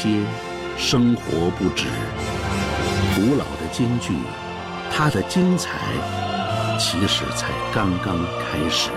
[0.00, 0.08] 些，
[0.78, 1.84] 生活不止。
[3.14, 4.14] 古老的京剧，
[4.90, 5.78] 它的精彩
[6.78, 8.88] 其实才刚刚开始。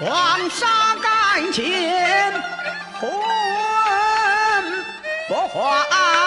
[0.00, 2.32] 黄沙盖前，
[3.00, 3.08] 魂
[5.28, 6.23] 不还。